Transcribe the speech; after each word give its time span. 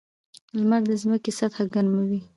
•لمر 0.59 0.81
د 0.89 0.91
ځمکې 1.01 1.31
سطحه 1.39 1.63
ګرموي. 1.73 2.19